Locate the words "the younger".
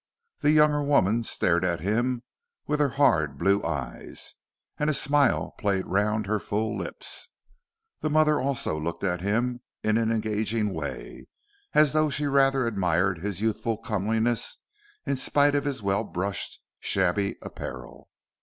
0.39-0.81